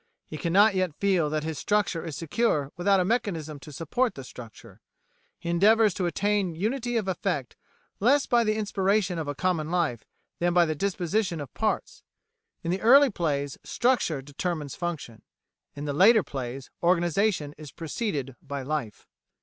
He 0.25 0.39
cannot 0.39 0.73
yet 0.73 0.95
feel 0.99 1.29
that 1.29 1.43
his 1.43 1.59
structure 1.59 2.03
is 2.03 2.15
secure 2.15 2.71
without 2.75 2.99
a 2.99 3.05
mechanism 3.05 3.59
to 3.59 3.71
support 3.71 4.15
the 4.15 4.23
structure. 4.23 4.81
He 5.37 5.47
endeavours 5.47 5.93
to 5.93 6.07
attain 6.07 6.55
unity 6.55 6.97
of 6.97 7.07
effect 7.07 7.55
less 7.99 8.25
by 8.25 8.43
the 8.43 8.55
inspiration 8.55 9.19
of 9.19 9.27
a 9.27 9.35
common 9.35 9.69
life 9.69 10.03
than 10.39 10.55
by 10.55 10.65
the 10.65 10.73
disposition 10.73 11.39
of 11.39 11.53
parts. 11.53 12.01
In 12.63 12.71
the 12.71 12.81
early 12.81 13.11
plays 13.11 13.59
structure 13.63 14.23
determines 14.23 14.73
function; 14.73 15.21
in 15.75 15.85
the 15.85 15.93
later 15.93 16.23
plays 16.23 16.71
organisation 16.81 17.53
is 17.59 17.71
preceded 17.71 18.35
by 18.41 18.63
life." 18.63 19.05